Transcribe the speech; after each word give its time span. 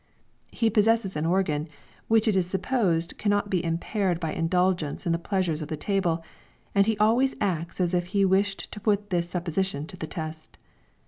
He 0.51 0.71
possesses 0.71 1.15
an 1.15 1.27
organ, 1.27 1.69
which 2.07 2.27
it 2.27 2.35
is 2.35 2.47
supposed 2.47 3.19
cannot 3.19 3.51
be 3.51 3.63
impaired 3.63 4.19
by 4.19 4.33
indulgence 4.33 5.05
in 5.05 5.11
the 5.11 5.19
pleasures 5.19 5.61
of 5.61 5.67
the 5.67 5.77
table, 5.77 6.23
and 6.73 6.87
he 6.87 6.97
always 6.97 7.35
acts 7.39 7.79
as 7.79 7.93
if 7.93 8.05
he 8.05 8.25
wished 8.25 8.71
to 8.71 8.79
put 8.79 9.11
this 9.11 9.29
supposition 9.29 9.85
to 9.85 9.95
the 9.97 10.07
test. 10.07 10.57